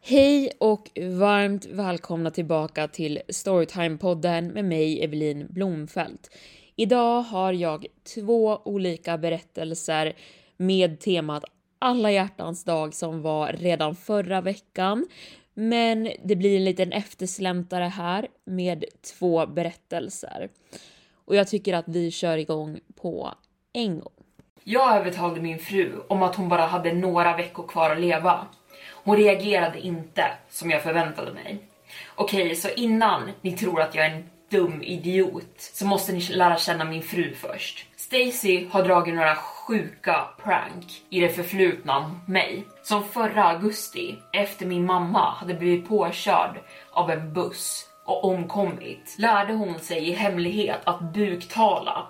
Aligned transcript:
Hej 0.00 0.50
och 0.58 0.90
varmt 0.96 1.66
välkomna 1.66 2.30
tillbaka 2.30 2.88
till 2.88 3.20
Storytime-podden 3.28 4.52
med 4.52 4.64
mig 4.64 5.04
Evelin 5.04 5.46
Blomfelt. 5.50 6.30
Idag 6.76 7.22
har 7.22 7.52
jag 7.52 7.86
två 8.14 8.60
olika 8.64 9.18
berättelser 9.18 10.16
med 10.56 11.00
temat 11.00 11.44
alla 11.78 12.10
hjärtans 12.10 12.64
dag 12.64 12.94
som 12.94 13.22
var 13.22 13.52
redan 13.52 13.96
förra 13.96 14.40
veckan. 14.40 15.06
Men 15.54 16.08
det 16.24 16.36
blir 16.36 16.56
en 16.56 16.64
liten 16.64 16.92
eftersläntare 16.92 17.84
här 17.84 18.28
med 18.44 18.84
två 19.18 19.46
berättelser. 19.46 20.48
Och 21.26 21.36
jag 21.36 21.48
tycker 21.48 21.74
att 21.74 21.88
vi 21.88 22.10
kör 22.10 22.38
igång 22.38 22.80
på 23.00 23.34
en 23.72 24.00
gång. 24.00 24.12
Jag 24.64 24.96
övertalade 24.96 25.40
min 25.40 25.58
fru 25.58 25.92
om 26.08 26.22
att 26.22 26.34
hon 26.34 26.48
bara 26.48 26.66
hade 26.66 26.92
några 26.92 27.36
veckor 27.36 27.66
kvar 27.66 27.90
att 27.90 28.00
leva. 28.00 28.46
Hon 28.92 29.16
reagerade 29.16 29.80
inte 29.80 30.24
som 30.50 30.70
jag 30.70 30.82
förväntade 30.82 31.32
mig. 31.32 31.58
Okej, 32.14 32.56
så 32.56 32.68
innan 32.68 33.30
ni 33.40 33.52
tror 33.52 33.80
att 33.80 33.94
jag 33.94 34.06
är 34.06 34.10
en 34.10 34.30
dum 34.50 34.82
idiot 34.82 35.54
så 35.56 35.86
måste 35.86 36.12
ni 36.12 36.20
lära 36.20 36.56
känna 36.56 36.84
min 36.84 37.02
fru 37.02 37.34
först. 37.34 37.86
Stacy 37.96 38.66
har 38.70 38.82
dragit 38.82 39.14
några 39.14 39.36
sjuka 39.36 40.26
prank 40.42 41.02
i 41.10 41.20
det 41.20 41.28
förflutna 41.28 42.00
mot 42.00 42.28
mig. 42.28 42.66
Som 42.82 43.04
förra 43.04 43.44
augusti, 43.44 44.16
efter 44.32 44.66
min 44.66 44.86
mamma 44.86 45.30
hade 45.30 45.54
blivit 45.54 45.88
påkörd 45.88 46.60
av 46.90 47.10
en 47.10 47.32
buss 47.32 47.86
omkommit, 48.12 49.16
lärde 49.18 49.52
hon 49.52 49.78
sig 49.78 50.08
i 50.08 50.12
hemlighet 50.12 50.80
att 50.84 51.00
buktala 51.00 52.06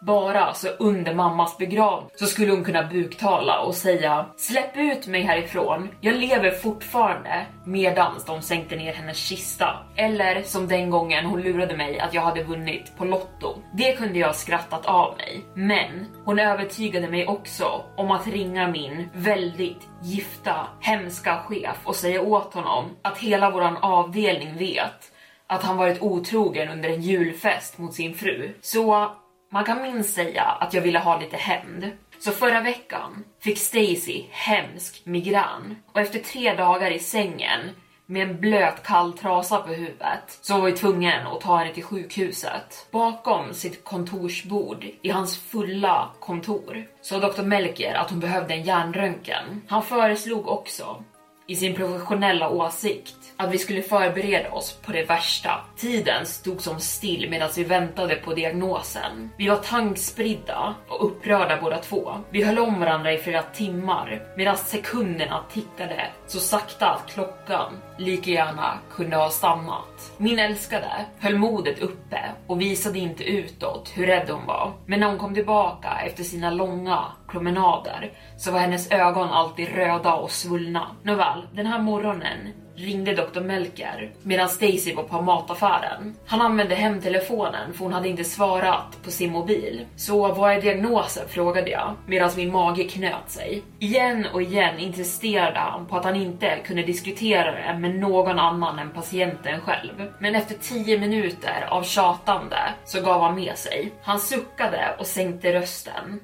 bara 0.00 0.54
så 0.54 0.68
under 0.68 1.14
mammas 1.14 1.58
begravning 1.58 2.10
så 2.14 2.26
skulle 2.26 2.52
hon 2.52 2.64
kunna 2.64 2.82
buktala 2.82 3.60
och 3.60 3.74
säga 3.74 4.26
släpp 4.36 4.76
ut 4.76 5.06
mig 5.06 5.22
härifrån, 5.22 5.88
jag 6.00 6.14
lever 6.14 6.50
fortfarande 6.50 7.46
medans 7.64 8.24
de 8.24 8.42
sänkte 8.42 8.76
ner 8.76 8.92
hennes 8.92 9.16
kista. 9.16 9.76
Eller 9.96 10.42
som 10.42 10.68
den 10.68 10.90
gången 10.90 11.24
hon 11.24 11.42
lurade 11.42 11.76
mig 11.76 12.00
att 12.00 12.14
jag 12.14 12.22
hade 12.22 12.42
vunnit 12.42 12.96
på 12.96 13.04
Lotto. 13.04 13.54
Det 13.74 13.92
kunde 13.92 14.18
jag 14.18 14.36
skrattat 14.36 14.86
av 14.86 15.16
mig, 15.16 15.44
men 15.54 16.06
hon 16.24 16.38
övertygade 16.38 17.08
mig 17.08 17.26
också 17.26 17.84
om 17.96 18.10
att 18.10 18.26
ringa 18.26 18.68
min 18.68 19.08
väldigt 19.14 19.88
gifta, 20.02 20.66
hemska 20.80 21.38
chef 21.38 21.76
och 21.84 21.96
säga 21.96 22.22
åt 22.22 22.54
honom 22.54 22.84
att 23.02 23.18
hela 23.18 23.50
våran 23.50 23.76
avdelning 23.76 24.56
vet 24.56 25.09
att 25.50 25.62
han 25.62 25.76
varit 25.76 26.02
otrogen 26.02 26.68
under 26.68 26.88
en 26.88 27.02
julfest 27.02 27.78
mot 27.78 27.94
sin 27.94 28.14
fru. 28.14 28.54
Så 28.60 29.10
man 29.52 29.64
kan 29.64 29.82
minst 29.82 30.14
säga 30.14 30.42
att 30.42 30.74
jag 30.74 30.82
ville 30.82 30.98
ha 30.98 31.20
lite 31.20 31.36
hämnd. 31.36 31.90
Så 32.18 32.30
förra 32.30 32.60
veckan 32.60 33.24
fick 33.40 33.58
Stacy 33.58 34.24
hemsk 34.30 35.02
migrän 35.04 35.76
och 35.92 36.00
efter 36.00 36.18
tre 36.18 36.54
dagar 36.54 36.90
i 36.90 36.98
sängen 36.98 37.60
med 38.06 38.30
en 38.30 38.40
blöt 38.40 38.82
kall 38.82 39.12
trasa 39.12 39.58
på 39.58 39.72
huvudet 39.72 40.38
så 40.40 40.58
var 40.58 40.66
vi 40.66 40.72
tvungen 40.72 41.26
att 41.26 41.40
ta 41.40 41.56
henne 41.56 41.74
till 41.74 41.84
sjukhuset. 41.84 42.88
Bakom 42.90 43.54
sitt 43.54 43.84
kontorsbord 43.84 44.86
i 45.02 45.10
hans 45.10 45.38
fulla 45.38 46.10
kontor 46.20 46.86
sa 47.02 47.18
Dr. 47.18 47.42
Melker 47.42 47.94
att 47.94 48.10
hon 48.10 48.20
behövde 48.20 48.54
en 48.54 48.62
hjärnröntgen. 48.62 49.62
Han 49.68 49.82
föreslog 49.82 50.48
också 50.48 51.04
i 51.50 51.56
sin 51.56 51.74
professionella 51.74 52.48
åsikt 52.48 53.16
att 53.36 53.52
vi 53.52 53.58
skulle 53.58 53.82
förbereda 53.82 54.50
oss 54.50 54.72
på 54.72 54.92
det 54.92 55.04
värsta. 55.04 55.50
Tiden 55.76 56.26
stod 56.26 56.60
som 56.60 56.80
still 56.80 57.30
medan 57.30 57.48
vi 57.56 57.64
väntade 57.64 58.14
på 58.14 58.34
diagnosen. 58.34 59.30
Vi 59.36 59.48
var 59.48 59.56
tankspridda 59.56 60.74
och 60.88 61.06
upprörda 61.06 61.58
båda 61.62 61.78
två. 61.78 62.16
Vi 62.30 62.42
höll 62.42 62.58
om 62.58 62.80
varandra 62.80 63.12
i 63.12 63.18
flera 63.18 63.42
timmar 63.42 64.22
medan 64.36 64.56
sekunderna 64.56 65.44
tickade 65.52 66.06
så 66.26 66.38
sakta 66.38 66.90
att 66.90 67.12
klockan 67.12 67.72
lika 67.98 68.30
gärna 68.30 68.78
kunde 68.90 69.16
ha 69.16 69.30
stannat. 69.30 70.12
Min 70.16 70.38
älskade 70.38 71.06
höll 71.18 71.38
modet 71.38 71.78
uppe 71.78 72.20
och 72.46 72.60
visade 72.60 72.98
inte 72.98 73.24
utåt 73.24 73.92
hur 73.94 74.06
rädd 74.06 74.30
hon 74.30 74.46
var. 74.46 74.72
Men 74.86 75.00
när 75.00 75.06
hon 75.06 75.18
kom 75.18 75.34
tillbaka 75.34 75.99
efter 76.06 76.24
sina 76.24 76.50
långa 76.50 77.04
promenader 77.28 78.12
så 78.36 78.52
var 78.52 78.58
hennes 78.58 78.90
ögon 78.90 79.28
alltid 79.28 79.68
röda 79.68 80.14
och 80.14 80.30
svullna. 80.30 80.86
Nåväl, 81.02 81.46
den 81.54 81.66
här 81.66 81.78
morgonen 81.78 82.48
ringde 82.80 83.14
Dr. 83.14 83.40
Melker 83.40 84.12
medan 84.22 84.48
Stacy 84.48 84.94
var 84.94 85.02
på 85.02 85.22
mataffären. 85.22 86.16
Han 86.26 86.40
använde 86.40 86.74
hemtelefonen 86.74 87.72
för 87.72 87.84
hon 87.84 87.92
hade 87.92 88.08
inte 88.08 88.24
svarat 88.24 89.02
på 89.04 89.10
sin 89.10 89.32
mobil. 89.32 89.86
Så 89.96 90.34
vad 90.34 90.52
är 90.52 90.60
diagnosen? 90.60 91.28
frågade 91.28 91.70
jag 91.70 91.94
medan 92.06 92.30
min 92.36 92.52
mage 92.52 92.84
knöt 92.84 93.30
sig. 93.30 93.62
Igen 93.78 94.26
och 94.32 94.42
igen 94.42 94.78
insisterade 94.78 95.58
han 95.58 95.86
på 95.86 95.96
att 95.96 96.04
han 96.04 96.16
inte 96.16 96.58
kunde 96.64 96.82
diskutera 96.82 97.52
det 97.52 97.78
med 97.78 97.94
någon 97.94 98.38
annan 98.38 98.78
än 98.78 98.90
patienten 98.90 99.60
själv. 99.60 100.12
Men 100.18 100.34
efter 100.34 100.54
10 100.54 100.98
minuter 100.98 101.68
av 101.70 101.82
tjatande 101.82 102.56
så 102.84 103.00
gav 103.00 103.22
han 103.22 103.34
med 103.34 103.58
sig. 103.58 103.92
Han 104.02 104.20
suckade 104.20 104.96
och 104.98 105.06
sänkte 105.06 105.52
rösten 105.52 106.20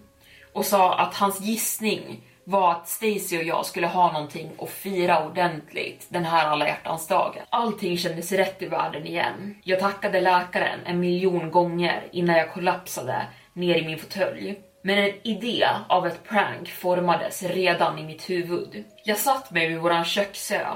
och 0.53 0.65
sa 0.65 0.95
att 0.95 1.15
hans 1.15 1.41
gissning 1.41 2.23
var 2.47 2.73
att 2.73 2.89
Stacy 2.89 3.39
och 3.39 3.45
jag 3.45 3.67
skulle 3.67 3.87
ha 3.87 4.13
någonting 4.13 4.51
att 4.59 4.71
fira 4.71 5.27
ordentligt 5.27 6.07
den 6.09 6.25
här 6.25 6.47
alla 6.47 6.67
hjärtans 6.67 7.09
dagen. 7.09 7.43
Allting 7.51 7.97
kändes 7.97 8.33
rätt 8.33 8.63
i 8.63 8.67
världen 8.67 9.07
igen. 9.07 9.55
Jag 9.65 9.81
tackade 9.81 10.21
läkaren 10.21 10.81
en 10.87 11.01
miljon 11.01 11.51
gånger 11.51 12.07
innan 12.13 12.37
jag 12.37 12.53
kollapsade 12.53 13.27
ner 13.53 13.75
i 13.75 13.87
min 13.87 13.99
fåtölj. 13.99 14.59
Men 14.83 14.99
en 14.99 15.13
idé 15.23 15.69
av 15.89 16.07
ett 16.07 16.25
prank 16.29 16.69
formades 16.69 17.43
redan 17.43 17.99
i 17.99 18.05
mitt 18.05 18.31
huvud. 18.31 18.85
Jag 19.05 19.19
satt 19.19 19.51
mig 19.51 19.69
vid 19.69 19.79
våran 19.79 20.05
köksö 20.05 20.67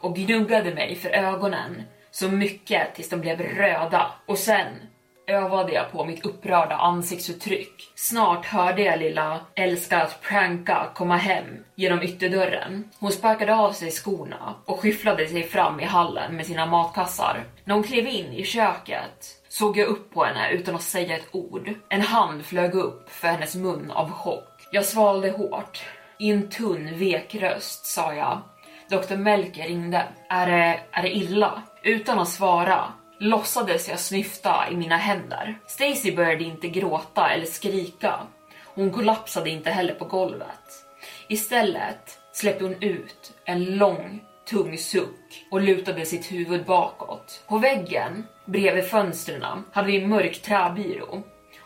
och 0.00 0.16
gnuggade 0.16 0.74
mig 0.74 0.96
för 0.96 1.08
ögonen 1.10 1.82
så 2.10 2.28
mycket 2.28 2.94
tills 2.94 3.08
de 3.08 3.20
blev 3.20 3.40
röda 3.40 4.12
och 4.26 4.38
sen 4.38 4.66
övade 5.32 5.72
jag 5.72 5.92
på 5.92 6.04
mitt 6.04 6.26
upprörda 6.26 6.76
ansiktsuttryck. 6.76 7.92
Snart 7.94 8.46
hörde 8.46 8.82
jag 8.82 8.98
lilla 8.98 9.40
älskar 9.54 10.00
att 10.00 10.22
pranka 10.22 10.90
komma 10.94 11.16
hem 11.16 11.44
genom 11.74 12.02
ytterdörren. 12.02 12.90
Hon 12.98 13.12
sparkade 13.12 13.54
av 13.54 13.72
sig 13.72 13.90
skorna 13.90 14.54
och 14.64 14.80
skyfflade 14.80 15.28
sig 15.28 15.42
fram 15.42 15.80
i 15.80 15.84
hallen 15.84 16.36
med 16.36 16.46
sina 16.46 16.66
matkassar. 16.66 17.44
När 17.64 17.74
hon 17.74 17.84
klev 17.84 18.06
in 18.06 18.32
i 18.32 18.44
köket 18.44 19.42
såg 19.48 19.78
jag 19.78 19.88
upp 19.88 20.14
på 20.14 20.24
henne 20.24 20.50
utan 20.50 20.74
att 20.74 20.82
säga 20.82 21.16
ett 21.16 21.28
ord. 21.32 21.74
En 21.88 22.00
hand 22.00 22.44
flög 22.44 22.74
upp 22.74 23.10
för 23.10 23.28
hennes 23.28 23.54
mun 23.54 23.90
av 23.90 24.10
chock. 24.10 24.68
Jag 24.72 24.84
svalde 24.84 25.30
hårt. 25.30 25.82
I 26.18 26.30
en 26.30 26.50
tunn, 26.50 26.98
vek 26.98 27.34
röst 27.34 27.86
sa 27.86 28.14
jag. 28.14 28.40
Dr. 28.90 29.16
Melker 29.16 29.62
ringde. 29.62 30.04
Är 30.28 30.46
det, 30.46 30.80
är 30.92 31.02
det 31.02 31.16
illa? 31.16 31.62
Utan 31.82 32.18
att 32.18 32.28
svara 32.28 32.92
låtsades 33.22 33.88
jag 33.88 33.98
snyfta 33.98 34.70
i 34.70 34.76
mina 34.76 34.96
händer. 34.96 35.58
Stacy 35.66 36.16
började 36.16 36.44
inte 36.44 36.68
gråta 36.68 37.30
eller 37.30 37.46
skrika. 37.46 38.20
Hon 38.74 38.90
kollapsade 38.90 39.50
inte 39.50 39.70
heller 39.70 39.94
på 39.94 40.04
golvet. 40.04 40.86
Istället 41.28 42.18
släppte 42.32 42.64
hon 42.64 42.82
ut 42.82 43.32
en 43.44 43.64
lång, 43.64 44.20
tung 44.50 44.78
suck 44.78 45.46
och 45.50 45.60
lutade 45.60 46.06
sitt 46.06 46.32
huvud 46.32 46.64
bakåt. 46.64 47.44
På 47.48 47.58
väggen 47.58 48.26
bredvid 48.46 48.84
fönstren 48.84 49.64
hade 49.72 49.86
vi 49.86 50.02
en 50.02 50.08
mörk 50.08 50.42
träbyrå. 50.42 51.22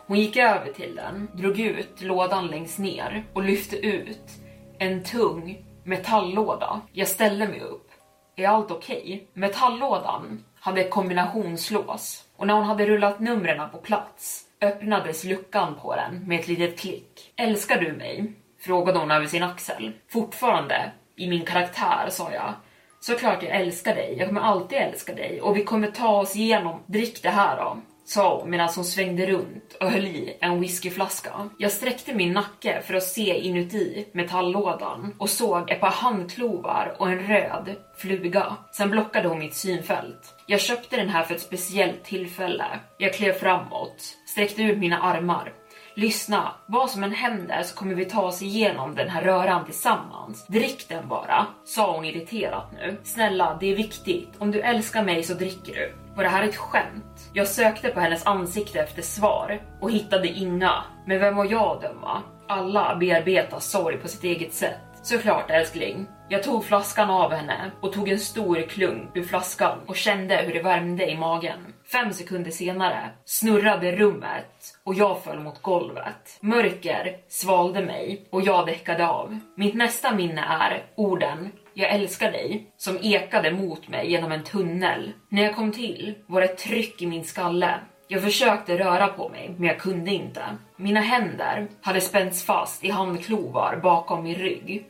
Hon 0.06 0.18
gick 0.20 0.36
över 0.36 0.72
till 0.72 0.94
den, 0.96 1.28
drog 1.34 1.60
ut 1.60 2.00
lådan 2.00 2.46
längst 2.46 2.78
ner 2.78 3.24
och 3.32 3.42
lyfte 3.42 3.76
ut 3.76 4.30
en 4.78 5.04
tung 5.04 5.64
metalllåda. 5.84 6.80
Jag 6.92 7.08
ställde 7.08 7.48
mig 7.48 7.60
upp. 7.60 7.90
Är 8.36 8.48
allt 8.48 8.70
okej? 8.70 9.02
Okay? 9.02 9.20
Metalllådan 9.32 10.44
hade 10.66 10.80
ett 10.80 10.90
kombinationslås 10.90 12.24
och 12.36 12.46
när 12.46 12.54
hon 12.54 12.64
hade 12.64 12.86
rullat 12.86 13.20
numren 13.20 13.70
på 13.70 13.78
plats 13.78 14.44
öppnades 14.60 15.24
luckan 15.24 15.74
på 15.82 15.94
den 15.94 16.28
med 16.28 16.40
ett 16.40 16.48
litet 16.48 16.78
klick. 16.78 17.32
Älskar 17.36 17.80
du 17.80 17.92
mig? 17.92 18.32
Frågade 18.60 18.98
hon 18.98 19.10
över 19.10 19.26
sin 19.26 19.42
axel. 19.42 19.92
Fortfarande 20.08 20.92
i 21.16 21.28
min 21.28 21.44
karaktär 21.44 22.08
sa 22.10 22.32
jag. 22.32 22.54
Såklart 23.00 23.42
jag 23.42 23.52
älskar 23.52 23.94
dig, 23.94 24.16
jag 24.18 24.28
kommer 24.28 24.40
alltid 24.40 24.78
älska 24.78 25.14
dig 25.14 25.40
och 25.40 25.56
vi 25.56 25.64
kommer 25.64 25.90
ta 25.90 26.20
oss 26.20 26.36
igenom, 26.36 26.80
drick 26.86 27.22
det 27.22 27.30
här 27.30 27.56
då 27.56 27.80
sa 28.06 28.38
hon 28.38 28.50
medan 28.50 28.68
hon 28.76 28.84
svängde 28.84 29.26
runt 29.26 29.76
och 29.80 29.90
höll 29.90 30.04
i 30.04 30.36
en 30.40 30.60
whiskyflaska. 30.60 31.48
Jag 31.58 31.72
sträckte 31.72 32.14
min 32.14 32.32
nacke 32.32 32.82
för 32.82 32.94
att 32.94 33.02
se 33.02 33.38
inuti 33.38 34.06
metalllådan 34.12 35.14
och 35.18 35.30
såg 35.30 35.70
ett 35.70 35.80
par 35.80 35.90
handklovar 35.90 36.96
och 36.98 37.08
en 37.08 37.18
röd 37.18 37.74
fluga. 37.96 38.56
Sen 38.72 38.90
blockade 38.90 39.28
hon 39.28 39.38
mitt 39.38 39.54
synfält. 39.54 40.34
Jag 40.46 40.60
köpte 40.60 40.96
den 40.96 41.08
här 41.08 41.22
för 41.22 41.34
ett 41.34 41.40
speciellt 41.40 42.04
tillfälle. 42.04 42.66
Jag 42.98 43.14
klev 43.14 43.32
framåt, 43.32 44.16
sträckte 44.26 44.62
ut 44.62 44.78
mina 44.78 44.98
armar 44.98 45.52
Lyssna, 45.98 46.52
vad 46.66 46.90
som 46.90 47.04
än 47.04 47.12
händer 47.12 47.62
så 47.62 47.76
kommer 47.76 47.94
vi 47.94 48.04
ta 48.04 48.22
oss 48.22 48.42
igenom 48.42 48.94
den 48.94 49.08
här 49.08 49.22
röran 49.22 49.64
tillsammans. 49.64 50.46
Drick 50.46 50.88
den 50.88 51.08
bara, 51.08 51.46
sa 51.64 51.96
hon 51.96 52.04
irriterat 52.04 52.72
nu. 52.72 52.96
Snälla, 53.02 53.56
det 53.60 53.72
är 53.72 53.76
viktigt. 53.76 54.28
Om 54.38 54.50
du 54.50 54.60
älskar 54.60 55.04
mig 55.04 55.22
så 55.22 55.34
dricker 55.34 55.74
du. 55.74 55.94
Var 56.16 56.22
det 56.24 56.30
här 56.30 56.48
ett 56.48 56.56
skämt? 56.56 57.30
Jag 57.32 57.48
sökte 57.48 57.88
på 57.88 58.00
hennes 58.00 58.26
ansikte 58.26 58.80
efter 58.80 59.02
svar 59.02 59.62
och 59.80 59.90
hittade 59.90 60.28
inga. 60.28 60.84
Men 61.06 61.20
vem 61.20 61.36
var 61.36 61.44
jag 61.44 61.76
att 61.76 61.82
döma? 61.82 62.22
Alla 62.48 62.96
bearbetar 62.96 63.58
sorg 63.58 63.96
på 63.96 64.08
sitt 64.08 64.24
eget 64.24 64.54
sätt. 64.54 64.80
Såklart 65.02 65.50
älskling. 65.50 66.06
Jag 66.28 66.42
tog 66.42 66.64
flaskan 66.64 67.10
av 67.10 67.32
henne 67.32 67.70
och 67.80 67.92
tog 67.92 68.08
en 68.08 68.20
stor 68.20 68.62
klunk 68.68 69.10
ur 69.14 69.24
flaskan 69.24 69.78
och 69.86 69.96
kände 69.96 70.36
hur 70.36 70.54
det 70.54 70.62
värmde 70.62 71.10
i 71.10 71.16
magen. 71.16 71.58
Fem 71.92 72.12
sekunder 72.12 72.50
senare 72.50 73.10
snurrade 73.24 73.92
rummet 73.92 74.78
och 74.84 74.94
jag 74.94 75.24
föll 75.24 75.40
mot 75.40 75.62
golvet. 75.62 76.38
Mörker 76.40 77.16
svalde 77.28 77.84
mig 77.84 78.26
och 78.30 78.42
jag 78.42 78.66
däckade 78.66 79.08
av. 79.08 79.38
Mitt 79.56 79.74
nästa 79.74 80.14
minne 80.14 80.40
är 80.40 80.84
orden 80.94 81.50
jag 81.78 81.90
älskar 81.90 82.32
dig 82.32 82.66
som 82.76 82.98
ekade 83.02 83.50
mot 83.50 83.88
mig 83.88 84.10
genom 84.10 84.32
en 84.32 84.44
tunnel. 84.44 85.12
När 85.28 85.42
jag 85.42 85.56
kom 85.56 85.72
till 85.72 86.14
var 86.26 86.40
det 86.40 86.46
ett 86.46 86.58
tryck 86.58 87.02
i 87.02 87.06
min 87.06 87.24
skalle. 87.24 87.74
Jag 88.08 88.22
försökte 88.22 88.78
röra 88.78 89.08
på 89.08 89.28
mig, 89.28 89.54
men 89.56 89.68
jag 89.68 89.78
kunde 89.78 90.10
inte. 90.10 90.42
Mina 90.76 91.00
händer 91.00 91.68
hade 91.82 92.00
spänts 92.00 92.44
fast 92.44 92.84
i 92.84 92.90
handklovar 92.90 93.80
bakom 93.82 94.24
min 94.24 94.34
rygg. 94.34 94.86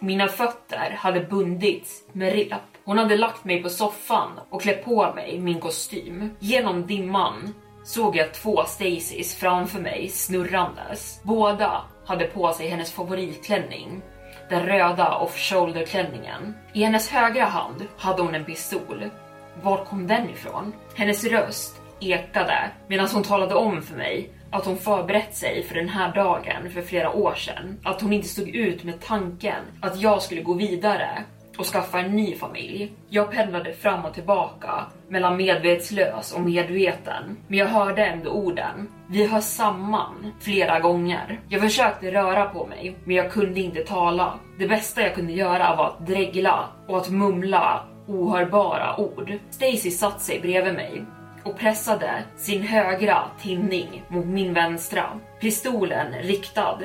Mina 0.00 0.28
fötter 0.28 0.90
hade 0.98 1.20
bundits 1.20 2.02
med 2.12 2.32
rep. 2.32 2.60
Hon 2.84 2.98
hade 2.98 3.16
lagt 3.16 3.44
mig 3.44 3.62
på 3.62 3.68
soffan 3.68 4.40
och 4.50 4.62
klätt 4.62 4.84
på 4.84 5.12
mig 5.14 5.38
min 5.38 5.60
kostym. 5.60 6.30
Genom 6.38 6.86
dimman 6.86 7.54
såg 7.84 8.16
jag 8.16 8.34
två 8.34 8.64
Stacys 8.64 9.36
framför 9.36 9.80
mig 9.80 10.08
snurrandes. 10.08 11.20
Båda 11.22 11.82
hade 12.06 12.26
på 12.26 12.52
sig 12.52 12.68
hennes 12.68 12.92
favoritklänning, 12.92 14.02
den 14.50 14.66
röda 14.66 15.18
off-shoulder 15.18 15.86
klänningen. 15.86 16.54
I 16.72 16.82
hennes 16.82 17.10
högra 17.10 17.44
hand 17.44 17.84
hade 17.98 18.22
hon 18.22 18.34
en 18.34 18.44
pistol. 18.44 19.10
Var 19.62 19.84
kom 19.84 20.06
den 20.06 20.30
ifrån? 20.30 20.72
Hennes 20.94 21.24
röst 21.24 21.82
ekade 22.00 22.70
medan 22.88 23.08
hon 23.12 23.22
talade 23.22 23.54
om 23.54 23.82
för 23.82 23.96
mig 23.96 24.30
att 24.56 24.66
hon 24.66 24.76
förberett 24.76 25.36
sig 25.36 25.62
för 25.62 25.74
den 25.74 25.88
här 25.88 26.14
dagen 26.14 26.70
för 26.70 26.82
flera 26.82 27.12
år 27.12 27.34
sedan. 27.34 27.78
Att 27.84 28.00
hon 28.00 28.12
inte 28.12 28.28
stod 28.28 28.48
ut 28.48 28.84
med 28.84 29.00
tanken 29.00 29.62
att 29.80 30.00
jag 30.00 30.22
skulle 30.22 30.42
gå 30.42 30.52
vidare 30.54 31.24
och 31.58 31.66
skaffa 31.66 32.00
en 32.00 32.16
ny 32.16 32.34
familj. 32.34 32.92
Jag 33.08 33.30
pendlade 33.30 33.72
fram 33.72 34.04
och 34.04 34.14
tillbaka 34.14 34.84
mellan 35.08 35.36
medvetslös 35.36 36.32
och 36.32 36.40
medveten, 36.40 37.36
men 37.48 37.58
jag 37.58 37.66
hörde 37.66 38.06
ändå 38.06 38.30
orden. 38.30 38.88
Vi 39.08 39.26
hör 39.26 39.40
samman 39.40 40.32
flera 40.40 40.80
gånger. 40.80 41.40
Jag 41.48 41.60
försökte 41.60 42.12
röra 42.12 42.44
på 42.44 42.66
mig, 42.66 42.96
men 43.04 43.16
jag 43.16 43.32
kunde 43.32 43.60
inte 43.60 43.84
tala. 43.84 44.34
Det 44.58 44.68
bästa 44.68 45.02
jag 45.02 45.14
kunde 45.14 45.32
göra 45.32 45.76
var 45.76 45.86
att 45.86 46.06
dregla 46.06 46.68
och 46.88 46.98
att 46.98 47.10
mumla 47.10 47.84
ohörbara 48.08 49.00
ord. 49.00 49.32
Stacy 49.50 49.90
satt 49.90 50.20
sig 50.20 50.40
bredvid 50.40 50.74
mig 50.74 51.04
och 51.46 51.58
pressade 51.58 52.24
sin 52.36 52.62
högra 52.62 53.22
tinning 53.40 54.02
mot 54.08 54.26
min 54.26 54.54
vänstra. 54.54 55.20
Pistolen 55.40 56.12
riktad 56.12 56.78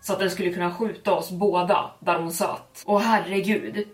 så 0.00 0.12
att 0.12 0.18
den 0.18 0.30
skulle 0.30 0.50
kunna 0.50 0.74
skjuta 0.74 1.12
oss 1.12 1.30
båda 1.30 1.90
där 1.98 2.18
hon 2.18 2.32
satt. 2.32 2.82
Och 2.86 3.00
herregud, 3.00 3.88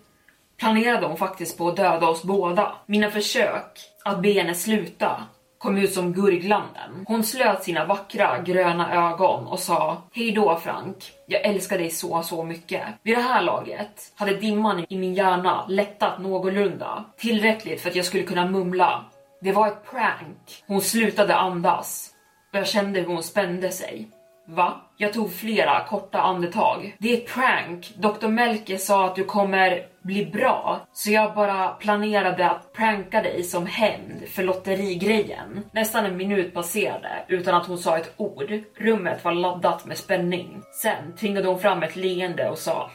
planerade 0.58 1.06
hon 1.06 1.16
faktiskt 1.16 1.58
på 1.58 1.68
att 1.68 1.76
döda 1.76 2.08
oss 2.08 2.22
båda. 2.22 2.74
Mina 2.86 3.10
försök 3.10 3.78
att 4.04 4.22
be 4.22 4.32
henne 4.32 4.54
sluta 4.54 5.22
kom 5.58 5.78
ut 5.78 5.92
som 5.92 6.12
gurglanden. 6.12 7.04
Hon 7.06 7.24
slöt 7.24 7.64
sina 7.64 7.84
vackra 7.84 8.42
gröna 8.42 9.10
ögon 9.10 9.46
och 9.46 9.58
sa 9.58 10.02
Hej 10.12 10.32
då 10.32 10.56
Frank, 10.56 10.96
jag 11.26 11.44
älskar 11.44 11.78
dig 11.78 11.90
så, 11.90 12.22
så 12.22 12.44
mycket. 12.44 12.82
Vid 13.02 13.16
det 13.16 13.22
här 13.22 13.42
laget 13.42 14.12
hade 14.14 14.34
dimman 14.34 14.86
i 14.88 14.98
min 14.98 15.14
hjärna 15.14 15.66
lättat 15.68 16.18
någorlunda. 16.18 17.04
Tillräckligt 17.16 17.80
för 17.80 17.90
att 17.90 17.96
jag 17.96 18.04
skulle 18.04 18.22
kunna 18.22 18.46
mumla 18.46 19.04
det 19.40 19.52
var 19.52 19.68
ett 19.68 19.90
prank. 19.90 20.64
Hon 20.66 20.80
slutade 20.80 21.34
andas 21.34 22.10
och 22.52 22.58
jag 22.58 22.66
kände 22.66 23.00
hur 23.00 23.06
hon 23.06 23.22
spände 23.22 23.70
sig. 23.70 24.08
Va? 24.46 24.80
Jag 24.96 25.12
tog 25.12 25.32
flera 25.32 25.84
korta 25.84 26.20
andetag. 26.20 26.96
Det 26.98 27.12
är 27.12 27.16
ett 27.16 27.34
prank. 27.34 27.94
Dr. 27.96 28.28
Melke 28.28 28.78
sa 28.78 29.06
att 29.06 29.16
du 29.16 29.24
kommer 29.24 29.86
bli 30.02 30.26
bra, 30.26 30.80
så 30.92 31.10
jag 31.10 31.34
bara 31.34 31.68
planerade 31.68 32.50
att 32.50 32.72
pranka 32.72 33.22
dig 33.22 33.42
som 33.42 33.66
hämnd 33.66 34.28
för 34.28 34.42
lotterigrejen. 34.42 35.64
Nästan 35.72 36.04
en 36.04 36.16
minut 36.16 36.54
passerade 36.54 37.24
utan 37.28 37.54
att 37.54 37.66
hon 37.66 37.78
sa 37.78 37.98
ett 37.98 38.14
ord. 38.16 38.62
Rummet 38.76 39.24
var 39.24 39.32
laddat 39.32 39.86
med 39.86 39.98
spänning. 39.98 40.62
Sen 40.82 41.16
tvingade 41.16 41.48
hon 41.48 41.60
fram 41.60 41.82
ett 41.82 41.96
leende 41.96 42.50
och 42.50 42.58
sa 42.58 42.90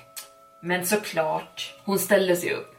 Men 0.62 0.86
såklart. 0.86 1.76
Hon 1.86 2.00
ställde 2.00 2.36
sig 2.36 2.54
upp. 2.54 2.73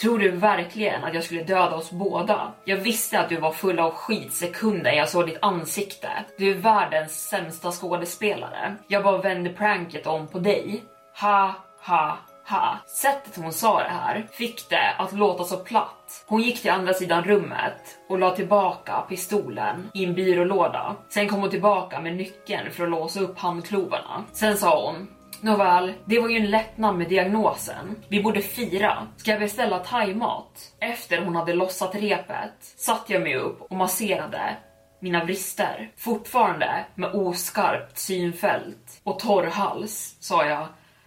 Tror 0.00 0.18
du 0.18 0.30
verkligen 0.30 1.04
att 1.04 1.14
jag 1.14 1.24
skulle 1.24 1.42
döda 1.42 1.76
oss 1.76 1.90
båda? 1.90 2.52
Jag 2.64 2.76
visste 2.76 3.20
att 3.20 3.28
du 3.28 3.36
var 3.36 3.52
full 3.52 3.78
av 3.78 3.90
skit 3.90 4.32
sekunden 4.32 4.96
jag 4.96 5.08
såg 5.08 5.26
ditt 5.26 5.38
ansikte. 5.42 6.08
Du 6.38 6.50
är 6.50 6.54
världens 6.54 7.28
sämsta 7.28 7.72
skådespelare. 7.72 8.76
Jag 8.86 9.02
bara 9.02 9.18
vände 9.18 9.50
pranket 9.50 10.06
om 10.06 10.26
på 10.26 10.38
dig. 10.38 10.84
Ha, 11.20 11.54
ha, 11.86 12.18
ha. 12.48 12.78
Sättet 12.86 13.36
hon 13.36 13.52
sa 13.52 13.78
det 13.78 13.88
här 13.88 14.26
fick 14.32 14.68
det 14.68 14.94
att 14.98 15.12
låta 15.12 15.44
så 15.44 15.56
platt. 15.56 16.24
Hon 16.26 16.42
gick 16.42 16.62
till 16.62 16.70
andra 16.70 16.94
sidan 16.94 17.24
rummet 17.24 17.98
och 18.08 18.18
la 18.18 18.30
tillbaka 18.30 19.04
pistolen 19.08 19.90
i 19.94 20.04
en 20.04 20.14
byrålåda. 20.14 20.96
Sen 21.08 21.28
kom 21.28 21.40
hon 21.40 21.50
tillbaka 21.50 22.00
med 22.00 22.16
nyckeln 22.16 22.70
för 22.70 22.84
att 22.84 22.90
låsa 22.90 23.20
upp 23.20 23.38
handklovarna. 23.38 24.24
Sen 24.32 24.56
sa 24.56 24.86
hon 24.86 25.08
Nåväl, 25.44 25.92
det 26.04 26.20
var 26.20 26.28
ju 26.28 26.36
en 26.36 26.50
lättnad 26.50 26.96
med 26.96 27.08
diagnosen. 27.08 27.96
Vi 28.08 28.22
borde 28.22 28.40
fira. 28.40 29.06
Ska 29.16 29.30
jag 29.30 29.40
beställa 29.40 29.78
thaimat? 29.78 30.74
Efter 30.80 31.24
hon 31.24 31.36
hade 31.36 31.52
lossat 31.52 31.94
repet 31.94 32.52
satte 32.60 33.12
jag 33.12 33.22
mig 33.22 33.36
upp 33.36 33.62
och 33.62 33.76
masserade 33.76 34.56
mina 35.00 35.24
brister. 35.24 35.90
Fortfarande 35.96 36.84
med 36.94 37.10
oskarpt 37.14 37.98
synfält 37.98 39.00
och 39.02 39.18
torr 39.18 39.46
hals, 39.46 40.16
sa 40.20 40.46
jag. 40.46 40.66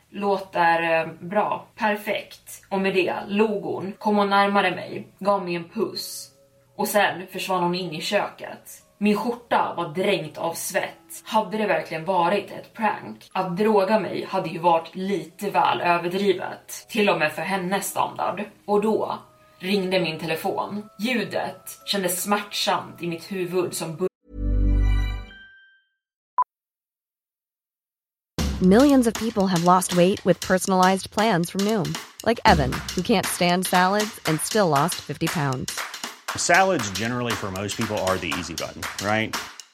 Låter 0.09 1.01
eh, 1.01 1.07
bra. 1.19 1.67
Perfekt. 1.75 2.65
Och 2.69 2.79
med 2.79 2.93
det 2.93 3.15
log 3.27 3.63
hon, 3.63 3.93
kom 3.99 4.17
hon 4.17 4.29
närmare 4.29 4.71
mig, 4.71 5.07
gav 5.19 5.43
mig 5.43 5.55
en 5.55 5.69
puss 5.69 6.31
och 6.75 6.87
sen 6.87 7.27
försvann 7.31 7.63
hon 7.63 7.75
in 7.75 7.91
i 7.91 8.01
köket. 8.01 8.83
Min 8.97 9.17
skjorta 9.17 9.73
var 9.77 9.89
dränkt 9.89 10.37
av 10.37 10.53
svett. 10.53 10.96
Hade 11.23 11.57
det 11.57 11.67
verkligen 11.67 12.05
varit 12.05 12.51
ett 12.51 12.73
prank? 12.73 13.29
Att 13.31 13.57
droga 13.57 13.99
mig 13.99 14.25
hade 14.29 14.49
ju 14.49 14.59
varit 14.59 14.95
lite 14.95 15.49
väl 15.49 15.81
överdrivet. 15.81 16.87
Till 16.89 17.09
och 17.09 17.19
med 17.19 17.31
för 17.31 17.41
hennes 17.41 17.89
standard. 17.89 18.43
Och 18.65 18.81
då 18.81 19.19
ringde 19.59 19.99
min 19.99 20.19
telefon. 20.19 20.83
Ljudet 20.99 21.79
kändes 21.85 22.23
smärtsamt 22.23 23.01
i 23.01 23.07
mitt 23.07 23.31
huvud 23.31 23.73
som 23.73 24.07
Millions 28.61 29.05
of 29.05 29.13
people 29.13 29.45
have 29.45 29.63
lost 29.63 29.95
weight 29.95 30.25
with 30.25 30.41
personalized 30.41 31.11
plans 31.11 31.51
from 31.51 31.61
Noom. 31.61 31.95
Like 32.25 32.39
Evan, 32.43 32.73
who 32.95 33.03
can't 33.03 33.25
stand 33.25 33.67
salads 33.67 34.19
and 34.25 34.41
still 34.41 34.67
lost 34.67 34.95
50 34.95 35.27
pounds. 35.27 35.79
Salads, 36.35 36.89
generally, 36.91 37.33
for 37.33 37.51
most 37.51 37.77
people, 37.77 37.97
are 37.99 38.17
the 38.17 38.33
easy 38.39 38.55
button, 38.55 38.81
right? 39.05 39.35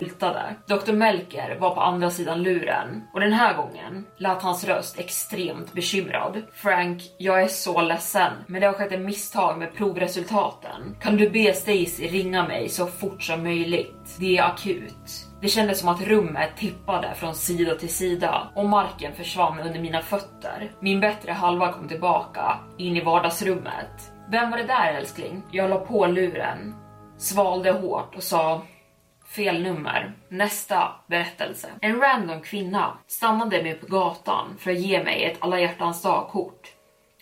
Hittade. 0.00 0.54
Dr. 0.66 0.92
Melker 0.92 1.58
var 1.60 1.74
på 1.74 1.80
andra 1.80 2.10
sidan 2.10 2.42
luren 2.42 3.02
och 3.14 3.20
den 3.20 3.32
här 3.32 3.56
gången 3.56 4.06
lät 4.18 4.42
hans 4.42 4.64
röst 4.64 4.98
extremt 4.98 5.72
bekymrad. 5.72 6.42
Frank, 6.52 7.02
jag 7.18 7.42
är 7.42 7.48
så 7.48 7.82
ledsen, 7.82 8.32
men 8.46 8.60
det 8.60 8.66
har 8.66 8.74
skett 8.74 8.92
ett 8.92 9.00
misstag 9.00 9.58
med 9.58 9.74
provresultaten. 9.74 10.96
Kan 11.00 11.16
du 11.16 11.30
be 11.30 11.54
Stacy 11.54 12.08
ringa 12.08 12.46
mig 12.46 12.68
så 12.68 12.86
fort 12.86 13.22
som 13.22 13.42
möjligt? 13.42 14.16
Det 14.18 14.38
är 14.38 14.42
akut. 14.42 15.26
Det 15.40 15.48
kändes 15.48 15.80
som 15.80 15.88
att 15.88 16.02
rummet 16.02 16.56
tippade 16.56 17.14
från 17.14 17.34
sida 17.34 17.74
till 17.74 17.94
sida 17.94 18.52
och 18.54 18.68
marken 18.68 19.14
försvann 19.14 19.60
under 19.60 19.80
mina 19.80 20.02
fötter. 20.02 20.72
Min 20.80 21.00
bättre 21.00 21.32
halva 21.32 21.72
kom 21.72 21.88
tillbaka 21.88 22.58
in 22.78 22.96
i 22.96 23.04
vardagsrummet. 23.04 24.12
Vem 24.30 24.50
var 24.50 24.58
det 24.58 24.64
där 24.64 24.94
älskling? 24.94 25.42
Jag 25.50 25.70
la 25.70 25.78
på 25.78 26.06
luren, 26.06 26.74
svalde 27.18 27.70
hårt 27.70 28.16
och 28.16 28.22
sa 28.22 28.62
Fel 29.30 29.62
nummer. 29.62 30.12
Nästa 30.28 30.92
berättelse. 31.06 31.68
En 31.80 32.00
random 32.00 32.40
kvinna 32.40 32.98
stannade 33.06 33.62
mig 33.62 33.74
på 33.74 33.86
gatan 33.86 34.56
för 34.58 34.70
att 34.70 34.78
ge 34.78 35.04
mig 35.04 35.24
ett 35.24 35.36
alla 35.40 35.60
hjärtans 35.60 36.02
dag-kort. 36.02 36.68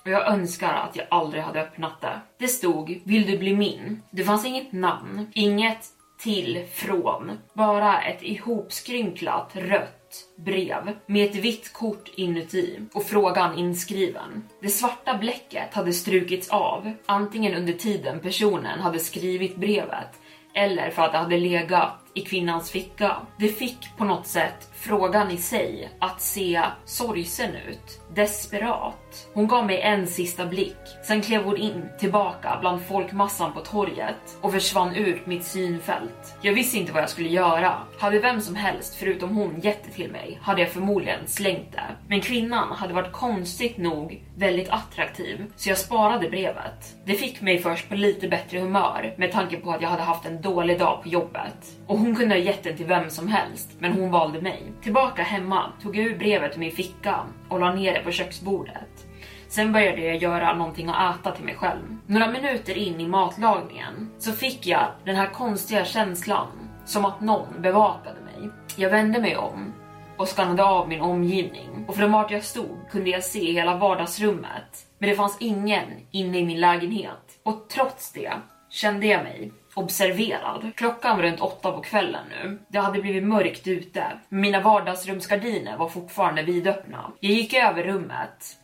Och 0.04 0.10
jag 0.10 0.28
önskar 0.28 0.74
att 0.74 0.96
jag 0.96 1.06
aldrig 1.10 1.42
hade 1.42 1.62
öppnat 1.62 2.00
det. 2.00 2.20
Det 2.38 2.48
stod 2.48 3.00
“Vill 3.04 3.26
du 3.26 3.38
bli 3.38 3.56
min?” 3.56 4.02
Det 4.10 4.24
fanns 4.24 4.46
inget 4.46 4.72
namn, 4.72 5.30
inget 5.34 5.86
till, 6.18 6.64
från. 6.72 7.38
Bara 7.54 8.02
ett 8.02 8.22
ihopskrynklat 8.22 9.50
rött 9.54 9.94
brev 10.36 10.96
med 11.06 11.30
ett 11.30 11.36
vitt 11.36 11.72
kort 11.72 12.10
inuti 12.14 12.80
och 12.92 13.04
frågan 13.04 13.58
inskriven. 13.58 14.48
Det 14.62 14.68
svarta 14.68 15.18
bläcket 15.18 15.74
hade 15.74 15.92
strukits 15.92 16.48
av, 16.48 16.92
antingen 17.06 17.54
under 17.54 17.72
tiden 17.72 18.20
personen 18.20 18.80
hade 18.80 18.98
skrivit 18.98 19.56
brevet 19.56 20.20
eller 20.58 20.90
för 20.90 21.02
att 21.02 21.12
det 21.12 21.18
hade 21.18 21.38
legat 21.38 22.07
i 22.18 22.20
kvinnans 22.20 22.70
ficka. 22.70 23.16
Det 23.38 23.48
fick 23.48 23.96
på 23.96 24.04
något 24.04 24.26
sätt 24.26 24.70
frågan 24.74 25.30
i 25.30 25.36
sig 25.36 25.90
att 25.98 26.20
se 26.20 26.62
sorgsen 26.84 27.50
ut, 27.68 28.00
desperat. 28.14 29.28
Hon 29.34 29.46
gav 29.46 29.66
mig 29.66 29.80
en 29.80 30.06
sista 30.06 30.46
blick, 30.46 30.76
sen 31.04 31.22
klev 31.22 31.44
hon 31.44 31.56
in 31.56 31.84
tillbaka 31.98 32.58
bland 32.60 32.82
folkmassan 32.82 33.52
på 33.52 33.60
torget 33.60 34.38
och 34.40 34.52
försvann 34.52 34.96
ur 34.96 35.22
mitt 35.24 35.44
synfält. 35.44 36.36
Jag 36.42 36.54
visste 36.54 36.78
inte 36.78 36.92
vad 36.92 37.02
jag 37.02 37.10
skulle 37.10 37.28
göra. 37.28 37.74
Hade 37.98 38.18
vem 38.18 38.40
som 38.40 38.54
helst 38.54 38.94
förutom 38.94 39.36
hon 39.36 39.60
gett 39.60 39.84
det 39.84 39.90
till 39.90 40.10
mig 40.10 40.38
hade 40.42 40.60
jag 40.60 40.70
förmodligen 40.70 41.26
slängt 41.26 41.72
det. 41.72 41.96
Men 42.08 42.20
kvinnan 42.20 42.72
hade 42.72 42.94
varit 42.94 43.12
konstigt 43.12 43.76
nog 43.76 44.22
väldigt 44.36 44.68
attraktiv 44.68 45.44
så 45.56 45.68
jag 45.68 45.78
sparade 45.78 46.28
brevet. 46.28 46.96
Det 47.04 47.14
fick 47.14 47.40
mig 47.40 47.58
först 47.58 47.88
på 47.88 47.94
lite 47.94 48.28
bättre 48.28 48.58
humör 48.58 49.14
med 49.18 49.32
tanke 49.32 49.56
på 49.56 49.70
att 49.70 49.82
jag 49.82 49.88
hade 49.88 50.02
haft 50.02 50.26
en 50.26 50.42
dålig 50.42 50.78
dag 50.78 51.02
på 51.02 51.08
jobbet 51.08 51.78
och 51.86 51.98
hon 51.98 52.07
hon 52.08 52.16
kunde 52.16 52.34
ha 52.34 52.40
gett 52.42 52.62
den 52.62 52.76
till 52.76 52.86
vem 52.86 53.10
som 53.10 53.28
helst, 53.28 53.68
men 53.78 53.92
hon 53.92 54.10
valde 54.10 54.40
mig. 54.40 54.72
Tillbaka 54.82 55.22
hemma 55.22 55.72
tog 55.82 55.96
jag 55.96 56.06
ur 56.06 56.18
brevet 56.18 56.56
ur 56.56 56.60
min 56.60 56.72
ficka 56.72 57.20
och 57.48 57.60
la 57.60 57.74
ner 57.74 57.94
det 57.94 58.00
på 58.00 58.10
köksbordet. 58.10 59.06
Sen 59.48 59.72
började 59.72 60.02
jag 60.02 60.16
göra 60.16 60.54
någonting 60.54 60.88
att 60.88 61.20
äta 61.20 61.30
till 61.30 61.44
mig 61.44 61.54
själv. 61.54 61.96
Några 62.06 62.30
minuter 62.30 62.78
in 62.78 63.00
i 63.00 63.08
matlagningen 63.08 64.10
så 64.18 64.32
fick 64.32 64.66
jag 64.66 64.86
den 65.04 65.16
här 65.16 65.26
konstiga 65.26 65.84
känslan 65.84 66.46
som 66.84 67.04
att 67.04 67.20
någon 67.20 67.62
bevakade 67.62 68.20
mig. 68.20 68.50
Jag 68.76 68.90
vände 68.90 69.20
mig 69.20 69.36
om 69.36 69.72
och 70.16 70.28
skannade 70.28 70.64
av 70.64 70.88
min 70.88 71.00
omgivning 71.00 71.84
och 71.88 71.96
från 71.96 72.12
vart 72.12 72.30
jag 72.30 72.44
stod 72.44 72.90
kunde 72.90 73.10
jag 73.10 73.24
se 73.24 73.52
hela 73.52 73.76
vardagsrummet. 73.76 74.86
Men 74.98 75.10
det 75.10 75.16
fanns 75.16 75.36
ingen 75.40 75.84
inne 76.10 76.38
i 76.38 76.46
min 76.46 76.60
lägenhet 76.60 77.40
och 77.42 77.68
trots 77.68 78.12
det 78.12 78.32
kände 78.70 79.06
jag 79.06 79.24
mig 79.24 79.52
observerad. 79.74 80.70
Klockan 80.76 81.16
var 81.16 81.22
runt 81.22 81.40
åtta 81.40 81.72
på 81.72 81.80
kvällen 81.80 82.24
nu. 82.30 82.58
Det 82.68 82.78
hade 82.78 83.02
blivit 83.02 83.24
mörkt 83.24 83.66
ute. 83.66 84.04
Mina 84.28 84.60
vardagsrumsgardiner 84.60 85.76
var 85.76 85.88
fortfarande 85.88 86.42
vidöppna. 86.42 87.12
Jag 87.20 87.32
gick 87.32 87.54
över 87.54 87.82
rummet, 87.82 88.58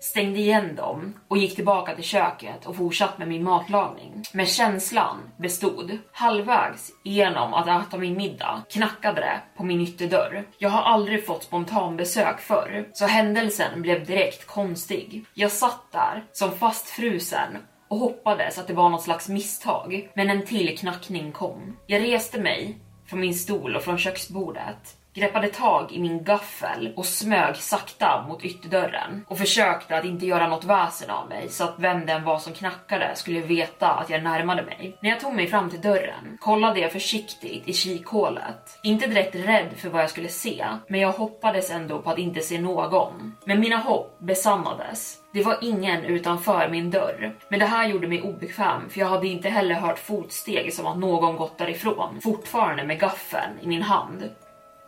stängde 0.00 0.38
igen 0.38 0.74
dem 0.76 1.14
och 1.28 1.38
gick 1.38 1.56
tillbaka 1.56 1.94
till 1.94 2.04
köket 2.04 2.66
och 2.66 2.76
fortsatte 2.76 3.18
med 3.18 3.28
min 3.28 3.44
matlagning. 3.44 4.22
Men 4.32 4.46
känslan 4.46 5.16
bestod. 5.36 5.98
Halvvägs 6.12 6.90
genom 7.04 7.54
att 7.54 7.86
äta 7.86 7.98
min 7.98 8.16
middag 8.16 8.62
knackade 8.70 9.20
det 9.20 9.40
på 9.56 9.64
min 9.64 9.80
ytterdörr. 9.80 10.44
Jag 10.58 10.70
har 10.70 10.82
aldrig 10.82 11.26
fått 11.26 11.42
spontanbesök 11.42 12.40
förr, 12.40 12.88
så 12.92 13.06
händelsen 13.06 13.82
blev 13.82 14.06
direkt 14.06 14.46
konstig. 14.46 15.24
Jag 15.34 15.52
satt 15.52 15.92
där 15.92 16.24
som 16.32 16.52
fastfrusen 16.52 17.58
och 17.90 17.98
hoppades 17.98 18.58
att 18.58 18.66
det 18.66 18.74
var 18.74 18.88
något 18.88 19.02
slags 19.02 19.28
misstag. 19.28 20.10
Men 20.14 20.30
en 20.30 20.46
till 20.46 20.78
knackning 20.78 21.32
kom. 21.32 21.76
Jag 21.86 22.02
reste 22.02 22.40
mig 22.40 22.78
från 23.06 23.20
min 23.20 23.34
stol 23.34 23.76
och 23.76 23.82
från 23.82 23.98
köksbordet 23.98 24.96
greppade 25.14 25.48
tag 25.48 25.92
i 25.92 26.00
min 26.00 26.24
gaffel 26.24 26.92
och 26.96 27.06
smög 27.06 27.56
sakta 27.56 28.24
mot 28.28 28.44
ytterdörren 28.44 29.24
och 29.28 29.38
försökte 29.38 29.96
att 29.96 30.04
inte 30.04 30.26
göra 30.26 30.48
något 30.48 30.64
väsen 30.64 31.10
av 31.10 31.28
mig 31.28 31.48
så 31.48 31.64
att 31.64 31.74
vem 31.78 32.06
den 32.06 32.24
var 32.24 32.38
som 32.38 32.52
knackade 32.52 33.10
skulle 33.14 33.40
veta 33.40 33.88
att 33.88 34.10
jag 34.10 34.22
närmade 34.22 34.62
mig. 34.62 34.96
När 35.00 35.10
jag 35.10 35.20
tog 35.20 35.34
mig 35.34 35.46
fram 35.46 35.70
till 35.70 35.80
dörren 35.80 36.38
kollade 36.40 36.80
jag 36.80 36.92
försiktigt 36.92 37.68
i 37.68 37.72
kikhålet. 37.72 38.78
Inte 38.82 39.06
direkt 39.06 39.34
rädd 39.34 39.68
för 39.76 39.88
vad 39.88 40.02
jag 40.02 40.10
skulle 40.10 40.28
se, 40.28 40.66
men 40.88 41.00
jag 41.00 41.12
hoppades 41.12 41.70
ändå 41.70 42.02
på 42.02 42.10
att 42.10 42.18
inte 42.18 42.40
se 42.40 42.60
någon. 42.60 43.36
Men 43.44 43.60
mina 43.60 43.76
hopp 43.76 44.18
besannades. 44.18 45.16
Det 45.32 45.42
var 45.42 45.58
ingen 45.62 46.04
utanför 46.04 46.68
min 46.68 46.90
dörr, 46.90 47.36
men 47.48 47.58
det 47.58 47.66
här 47.66 47.88
gjorde 47.88 48.08
mig 48.08 48.22
obekväm 48.22 48.88
för 48.90 49.00
jag 49.00 49.06
hade 49.06 49.28
inte 49.28 49.48
heller 49.48 49.74
hört 49.74 49.98
fotsteg 49.98 50.74
som 50.74 50.86
att 50.86 50.98
någon 50.98 51.36
gått 51.36 51.58
därifrån, 51.58 52.20
fortfarande 52.22 52.84
med 52.84 53.00
gaffeln 53.00 53.58
i 53.62 53.66
min 53.66 53.82
hand 53.82 54.30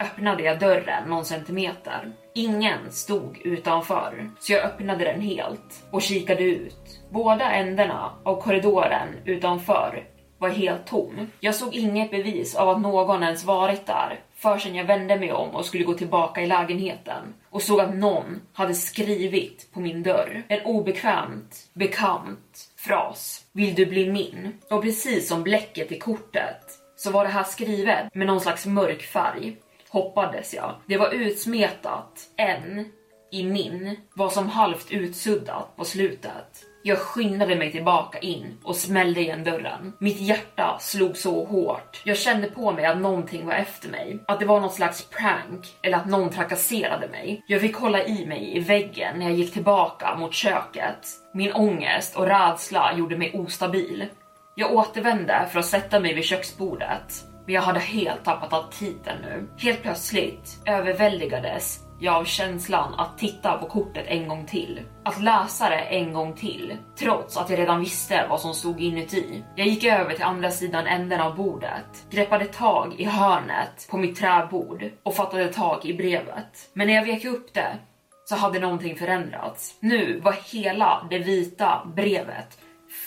öppnade 0.02 0.42
jag 0.42 0.58
dörren 0.58 1.08
någon 1.08 1.24
centimeter. 1.24 2.12
Ingen 2.34 2.92
stod 2.92 3.38
utanför, 3.44 4.30
så 4.40 4.52
jag 4.52 4.64
öppnade 4.64 5.04
den 5.04 5.20
helt 5.20 5.84
och 5.90 6.02
kikade 6.02 6.42
ut. 6.42 7.00
Båda 7.10 7.50
ändarna 7.50 8.10
av 8.22 8.42
korridoren 8.42 9.08
utanför 9.24 10.04
var 10.38 10.48
helt 10.48 10.86
tom. 10.86 11.30
Jag 11.40 11.54
såg 11.54 11.74
inget 11.74 12.10
bevis 12.10 12.54
av 12.54 12.68
att 12.68 12.80
någon 12.80 13.22
ens 13.22 13.44
varit 13.44 13.86
där, 13.86 14.20
förrän 14.34 14.74
jag 14.74 14.84
vände 14.84 15.18
mig 15.18 15.32
om 15.32 15.50
och 15.50 15.64
skulle 15.64 15.84
gå 15.84 15.94
tillbaka 15.94 16.40
i 16.40 16.46
lägenheten 16.46 17.34
och 17.50 17.62
såg 17.62 17.80
att 17.80 17.94
någon 17.94 18.40
hade 18.52 18.74
skrivit 18.74 19.68
på 19.72 19.80
min 19.80 20.02
dörr. 20.02 20.42
En 20.48 20.64
obekvämt 20.64 21.70
bekant 21.72 22.68
fras. 22.76 23.44
Vill 23.52 23.74
du 23.74 23.86
bli 23.86 24.10
min? 24.10 24.52
Och 24.70 24.82
precis 24.82 25.28
som 25.28 25.42
bläcket 25.42 25.92
i 25.92 25.98
kortet 25.98 26.78
så 26.96 27.10
var 27.10 27.24
det 27.24 27.30
här 27.30 27.44
skrivet 27.44 28.14
med 28.14 28.26
någon 28.26 28.40
slags 28.40 28.66
mörk 28.66 29.02
färg. 29.02 29.56
Hoppades 29.92 30.54
jag. 30.54 30.74
Det 30.86 30.96
var 30.96 31.10
utsmetat 31.10 32.28
en 32.36 32.86
i 33.32 33.44
min 33.44 33.96
var 34.14 34.28
som 34.28 34.48
halvt 34.48 34.90
utsuddat 34.90 35.76
på 35.76 35.84
slutet. 35.84 36.64
Jag 36.82 36.98
skyndade 36.98 37.56
mig 37.56 37.72
tillbaka 37.72 38.18
in 38.18 38.58
och 38.64 38.76
smällde 38.76 39.20
igen 39.20 39.44
dörren. 39.44 39.92
Mitt 39.98 40.20
hjärta 40.20 40.78
slog 40.80 41.16
så 41.16 41.44
hårt. 41.44 42.02
Jag 42.04 42.16
kände 42.16 42.50
på 42.50 42.72
mig 42.72 42.84
att 42.84 42.98
någonting 42.98 43.46
var 43.46 43.52
efter 43.52 43.88
mig. 43.88 44.18
Att 44.26 44.40
det 44.40 44.46
var 44.46 44.60
något 44.60 44.74
slags 44.74 45.08
prank 45.10 45.66
eller 45.82 45.96
att 45.96 46.08
någon 46.08 46.30
trakasserade 46.30 47.08
mig. 47.08 47.44
Jag 47.46 47.60
fick 47.60 47.76
hålla 47.76 48.04
i 48.04 48.26
mig 48.26 48.56
i 48.56 48.60
väggen 48.60 49.18
när 49.18 49.26
jag 49.26 49.34
gick 49.34 49.52
tillbaka 49.52 50.16
mot 50.16 50.34
köket. 50.34 51.08
Min 51.34 51.52
ångest 51.52 52.16
och 52.16 52.26
rädsla 52.26 52.96
gjorde 52.96 53.18
mig 53.18 53.32
ostabil. 53.34 54.06
Jag 54.54 54.72
återvände 54.72 55.48
för 55.52 55.58
att 55.58 55.66
sätta 55.66 56.00
mig 56.00 56.14
vid 56.14 56.24
köksbordet. 56.24 57.31
Men 57.46 57.54
jag 57.54 57.62
hade 57.62 57.80
helt 57.80 58.24
tappat 58.24 58.52
aptiten 58.52 59.16
nu. 59.22 59.48
Helt 59.58 59.82
plötsligt 59.82 60.62
överväldigades 60.66 61.80
jag 62.02 62.14
av 62.14 62.24
känslan 62.24 62.94
att 62.94 63.18
titta 63.18 63.58
på 63.58 63.66
kortet 63.66 64.04
en 64.06 64.28
gång 64.28 64.46
till. 64.46 64.80
Att 65.04 65.22
läsa 65.22 65.68
det 65.68 65.80
en 65.80 66.12
gång 66.12 66.34
till, 66.34 66.76
trots 66.98 67.36
att 67.36 67.50
jag 67.50 67.58
redan 67.58 67.80
visste 67.80 68.26
vad 68.30 68.40
som 68.40 68.54
stod 68.54 68.80
inuti. 68.80 69.44
Jag 69.56 69.66
gick 69.66 69.84
över 69.84 70.14
till 70.14 70.24
andra 70.24 70.50
sidan 70.50 70.86
änden 70.86 71.20
av 71.20 71.36
bordet, 71.36 72.06
greppade 72.10 72.44
tag 72.44 72.94
i 72.98 73.04
hörnet 73.04 73.88
på 73.90 73.96
mitt 73.96 74.16
träbord 74.16 74.84
och 75.02 75.14
fattade 75.14 75.52
tag 75.52 75.84
i 75.84 75.94
brevet. 75.94 76.70
Men 76.72 76.86
när 76.86 76.94
jag 76.94 77.04
vek 77.04 77.24
upp 77.24 77.54
det 77.54 77.78
så 78.24 78.36
hade 78.36 78.58
någonting 78.58 78.96
förändrats. 78.96 79.76
Nu 79.80 80.20
var 80.20 80.36
hela 80.52 81.06
det 81.10 81.18
vita 81.18 81.82
brevet 81.96 82.58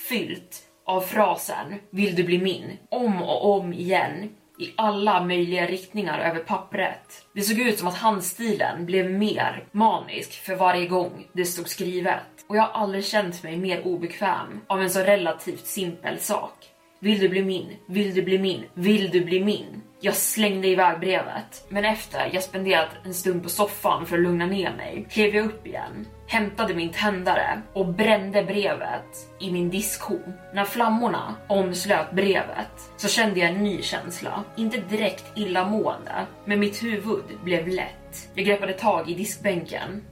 fyllt 0.10 0.65
av 0.86 1.02
frasen 1.02 1.76
“Vill 1.90 2.16
du 2.16 2.24
bli 2.24 2.38
min?” 2.38 2.78
om 2.90 3.24
och 3.24 3.56
om 3.56 3.74
igen 3.74 4.30
i 4.60 4.74
alla 4.76 5.26
möjliga 5.26 5.68
riktningar 5.68 6.20
över 6.20 6.40
pappret. 6.40 7.26
Det 7.34 7.42
såg 7.42 7.60
ut 7.60 7.80
som 7.80 7.88
att 7.88 7.98
handstilen 7.98 8.86
blev 8.86 9.12
mer 9.12 9.64
manisk 9.72 10.34
för 10.34 10.56
varje 10.56 10.88
gång 10.88 11.28
det 11.34 11.46
stod 11.46 11.68
skrivet. 11.68 12.46
Och 12.48 12.58
jag 12.58 12.64
har 12.64 12.82
aldrig 12.82 13.06
känt 13.06 13.44
mig 13.44 13.58
mer 13.58 13.88
obekväm 13.88 14.62
av 14.68 14.82
en 14.82 14.90
så 14.90 15.00
relativt 15.00 15.66
simpel 15.66 16.20
sak. 16.20 16.54
Vill 17.00 17.20
du 17.20 17.30
bli 17.30 17.44
min? 17.44 17.76
Vill 17.88 18.14
du 18.14 18.22
bli 18.22 18.40
min? 18.40 18.64
Vill 18.74 19.10
du 19.10 19.26
bli 19.26 19.44
min? 19.44 19.82
Jag 20.00 20.16
slängde 20.16 20.68
iväg 20.68 21.00
brevet, 21.00 21.66
men 21.70 21.86
efter 21.86 22.30
jag 22.34 22.44
spenderat 22.44 22.90
en 23.04 23.14
stund 23.14 23.44
på 23.44 23.50
soffan 23.50 24.06
för 24.06 24.18
att 24.18 24.24
lugna 24.24 24.46
ner 24.46 24.76
mig 24.76 25.08
klev 25.10 25.36
jag 25.36 25.46
upp 25.46 25.68
igen, 25.68 26.08
hämtade 26.28 26.74
min 26.74 26.90
tändare 26.90 27.62
och 27.74 27.88
brände 27.88 28.44
brevet 28.44 29.06
i 29.40 29.52
min 29.52 29.70
diskho. 29.70 30.18
När 30.54 30.66
flammorna 30.66 31.36
omslöt 31.48 32.12
brevet 32.12 32.92
så 32.98 33.08
kände 33.08 33.40
jag 33.40 33.50
en 33.50 33.64
ny 33.64 33.82
känsla. 33.82 34.44
Inte 34.56 34.78
direkt 34.78 35.38
illamående, 35.38 36.26
men 36.46 36.60
mitt 36.60 36.84
huvud 36.84 37.24
blev 37.44 37.68
lätt. 37.68 38.30
Jag 38.34 38.46
greppade 38.46 38.74
tag 38.74 39.10
i 39.10 39.14
diskbänken 39.14 40.04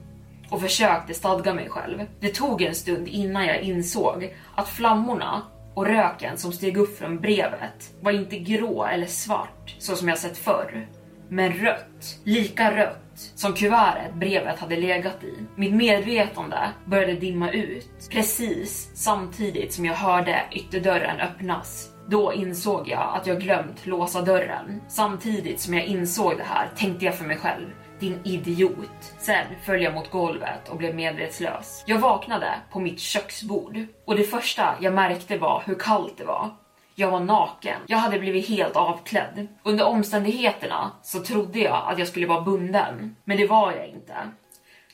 och 0.50 0.60
försökte 0.60 1.14
stadga 1.14 1.54
mig 1.54 1.68
själv. 1.68 2.02
Det 2.20 2.34
tog 2.34 2.62
en 2.62 2.74
stund 2.74 3.08
innan 3.08 3.46
jag 3.46 3.60
insåg 3.60 4.34
att 4.54 4.68
flammorna 4.68 5.42
och 5.74 5.86
röken 5.86 6.38
som 6.38 6.52
steg 6.52 6.76
upp 6.76 6.98
från 6.98 7.20
brevet 7.20 7.94
var 8.00 8.12
inte 8.12 8.38
grå 8.38 8.84
eller 8.84 9.06
svart 9.06 9.76
så 9.78 9.96
som 9.96 10.08
jag 10.08 10.18
sett 10.18 10.38
förr, 10.38 10.88
men 11.28 11.52
rött. 11.52 12.18
Lika 12.24 12.76
rött 12.76 13.00
som 13.34 13.52
kuvertet 13.52 14.14
brevet 14.14 14.58
hade 14.58 14.76
legat 14.76 15.24
i. 15.24 15.34
Mitt 15.56 15.74
medvetande 15.74 16.58
började 16.86 17.14
dimma 17.14 17.50
ut 17.50 18.08
precis 18.10 18.90
samtidigt 18.94 19.72
som 19.72 19.84
jag 19.84 19.94
hörde 19.94 20.42
ytterdörren 20.52 21.20
öppnas. 21.20 21.90
Då 22.08 22.32
insåg 22.32 22.88
jag 22.88 23.14
att 23.16 23.26
jag 23.26 23.40
glömt 23.40 23.86
låsa 23.86 24.22
dörren. 24.22 24.80
Samtidigt 24.88 25.60
som 25.60 25.74
jag 25.74 25.84
insåg 25.84 26.36
det 26.36 26.44
här 26.44 26.68
tänkte 26.76 27.04
jag 27.04 27.14
för 27.14 27.24
mig 27.24 27.36
själv 27.36 27.66
din 28.00 28.20
idiot. 28.24 29.14
Sen 29.18 29.46
föll 29.64 29.82
jag 29.82 29.94
mot 29.94 30.10
golvet 30.10 30.68
och 30.68 30.76
blev 30.76 30.94
medvetslös. 30.94 31.84
Jag 31.86 31.98
vaknade 31.98 32.54
på 32.70 32.80
mitt 32.80 33.00
köksbord 33.00 33.78
och 34.04 34.16
det 34.16 34.24
första 34.24 34.74
jag 34.80 34.94
märkte 34.94 35.38
var 35.38 35.62
hur 35.66 35.74
kallt 35.74 36.18
det 36.18 36.24
var. 36.24 36.50
Jag 36.94 37.10
var 37.10 37.20
naken. 37.20 37.80
Jag 37.86 37.98
hade 37.98 38.18
blivit 38.18 38.48
helt 38.48 38.76
avklädd. 38.76 39.48
Under 39.62 39.84
omständigheterna 39.86 40.90
så 41.02 41.20
trodde 41.20 41.58
jag 41.58 41.92
att 41.92 41.98
jag 41.98 42.08
skulle 42.08 42.26
vara 42.26 42.40
bunden, 42.40 43.16
men 43.24 43.36
det 43.36 43.46
var 43.46 43.72
jag 43.72 43.88
inte. 43.88 44.14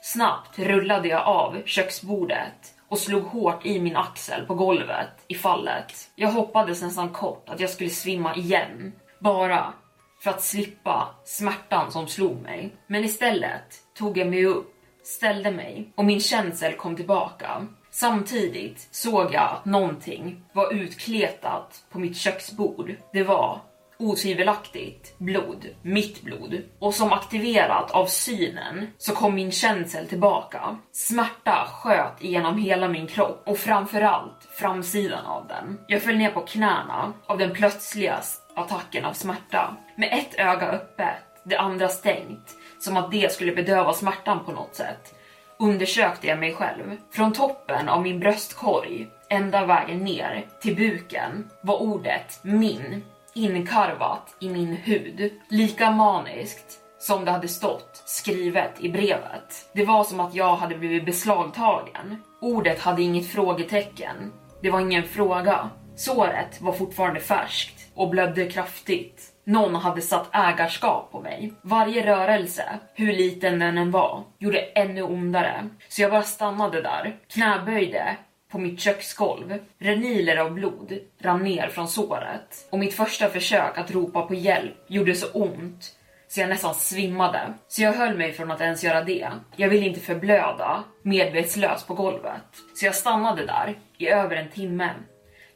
Snabbt 0.03 0.59
rullade 0.59 1.09
jag 1.09 1.27
av 1.27 1.63
köksbordet 1.65 2.75
och 2.89 2.99
slog 2.99 3.23
hårt 3.23 3.67
i 3.67 3.81
min 3.81 3.97
axel 3.97 4.47
på 4.47 4.55
golvet 4.55 5.09
i 5.29 5.35
fallet. 5.35 6.11
Jag 6.15 6.29
hoppades 6.29 6.83
nästan 6.83 7.09
kort 7.09 7.49
att 7.49 7.61
jag 7.61 7.71
skulle 7.71 7.91
svimma 7.91 8.35
igen, 8.35 8.93
bara 9.19 9.73
för 10.23 10.31
att 10.31 10.43
slippa 10.43 11.15
smärtan 11.25 11.93
som 11.93 12.09
slog 12.09 12.43
mig. 12.43 12.73
Men 12.87 13.05
istället 13.05 13.95
tog 13.99 14.19
jag 14.19 14.29
mig 14.29 14.47
upp, 14.47 14.75
ställde 15.03 15.51
mig 15.51 15.93
och 15.95 16.05
min 16.05 16.21
känsel 16.21 16.73
kom 16.73 16.97
tillbaka. 16.97 17.67
Samtidigt 17.91 18.89
såg 18.91 19.35
jag 19.35 19.43
att 19.43 19.65
någonting 19.65 20.45
var 20.53 20.73
utkletat 20.73 21.85
på 21.91 21.99
mitt 21.99 22.17
köksbord. 22.17 22.97
Det 23.13 23.23
var 23.23 23.61
otvivelaktigt 24.01 25.19
blod, 25.19 25.67
mitt 25.83 26.23
blod. 26.23 26.63
Och 26.79 26.95
som 26.95 27.13
aktiverat 27.13 27.91
av 27.91 28.07
synen 28.07 28.87
så 28.99 29.15
kom 29.15 29.35
min 29.35 29.53
känsel 29.53 30.09
tillbaka. 30.09 30.79
Smärta 30.93 31.67
sköt 31.73 32.25
igenom 32.25 32.59
hela 32.59 32.89
min 32.89 33.07
kropp 33.07 33.43
och 33.47 33.59
framförallt 33.59 34.49
framsidan 34.59 35.27
av 35.27 35.47
den. 35.49 35.79
Jag 35.89 36.03
föll 36.03 36.17
ner 36.17 36.31
på 36.31 36.41
knäna 36.41 37.13
av 37.27 37.39
den 37.39 37.53
plötsliga 37.53 38.21
attacken 38.61 39.05
av 39.05 39.13
smärta. 39.13 39.77
Med 39.97 40.09
ett 40.13 40.35
öga 40.39 40.67
öppet, 40.67 41.43
det 41.45 41.57
andra 41.57 41.89
stängt, 41.89 42.57
som 42.79 42.97
att 42.97 43.11
det 43.11 43.33
skulle 43.33 43.53
bedöva 43.53 43.93
smärtan 43.93 44.45
på 44.45 44.53
något 44.53 44.75
sätt, 44.75 45.15
undersökte 45.59 46.27
jag 46.27 46.39
mig 46.39 46.55
själv. 46.55 46.97
Från 47.11 47.33
toppen 47.33 47.89
av 47.89 48.03
min 48.03 48.21
bröstkorg, 48.21 49.11
ända 49.29 49.67
vägen 49.67 49.99
ner 49.99 50.47
till 50.61 50.77
buken, 50.77 51.51
var 51.63 51.83
ordet 51.83 52.41
min 52.43 53.05
inkarvat 53.35 54.37
i 54.41 54.49
min 54.49 54.77
hud. 54.77 55.33
Lika 55.49 55.91
maniskt 55.91 56.81
som 56.99 57.25
det 57.25 57.31
hade 57.31 57.49
stått 57.49 58.03
skrivet 58.05 58.73
i 58.81 58.89
brevet. 58.89 59.71
Det 59.73 59.85
var 59.85 60.05
som 60.05 60.21
att 60.21 60.35
jag 60.35 60.57
hade 60.57 60.79
blivit 60.79 61.05
beslagtagen. 61.05 62.23
Ordet 62.41 62.81
hade 62.81 63.03
inget 63.03 63.29
frågetecken. 63.29 64.33
Det 64.63 64.71
var 64.71 64.81
ingen 64.81 65.05
fråga. 65.05 65.71
Såret 65.97 66.61
var 66.61 66.73
fortfarande 66.73 67.21
färskt 67.21 67.80
och 67.95 68.11
blödde 68.11 68.47
kraftigt. 68.47 69.23
Någon 69.45 69.75
hade 69.75 70.01
satt 70.01 70.29
ägarskap 70.33 71.13
på 71.13 71.21
mig. 71.21 71.53
Varje 71.63 72.07
rörelse, 72.07 72.65
hur 72.95 73.13
liten 73.13 73.59
den 73.59 73.79
än 73.79 73.91
var, 73.91 74.25
gjorde 74.39 74.59
ännu 74.59 75.03
ondare. 75.03 75.69
Så 75.89 76.03
jag 76.03 76.11
bara 76.11 76.23
stannade 76.23 76.83
där, 76.83 77.17
knäböjde 77.29 78.17
på 78.51 78.59
mitt 78.59 78.81
köksgolv. 78.81 79.59
Reniler 79.79 80.37
av 80.37 80.53
blod 80.53 80.99
rann 81.21 81.45
ner 81.45 81.69
från 81.69 81.89
såret 81.89 82.69
och 82.71 82.79
mitt 82.79 82.95
första 82.95 83.29
försök 83.29 83.79
att 83.79 83.91
ropa 83.91 84.23
på 84.23 84.35
hjälp 84.35 84.77
gjorde 84.89 85.15
så 85.15 85.27
ont 85.33 85.97
så 86.31 86.41
jag 86.41 86.49
nästan 86.49 86.75
svimmade. 86.75 87.55
Så 87.69 87.83
jag 87.83 87.93
höll 87.93 88.17
mig 88.17 88.33
från 88.33 88.51
att 88.51 88.61
ens 88.61 88.85
göra 88.85 89.05
det. 89.05 89.29
Jag 89.57 89.69
ville 89.69 89.87
inte 89.87 90.01
förblöda 90.01 90.85
medvetslös 91.03 91.85
på 91.85 91.95
golvet. 91.95 92.43
Så 92.75 92.87
jag 92.87 92.95
stannade 92.95 93.47
där 93.47 93.79
i 93.99 94.09
över 94.09 94.37
en 94.37 94.49
timme 94.49 94.91